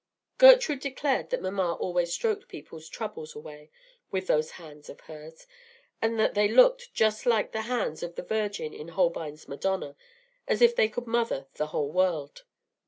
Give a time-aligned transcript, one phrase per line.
[0.39, 3.69] Gertrude declared that mamma always stroked people's trouble away
[4.09, 5.45] with those hands of hers,
[6.01, 9.95] and that they looked just like the hands of the Virgin in Holbein's Madonna,
[10.47, 12.45] as if they could mother the whole world.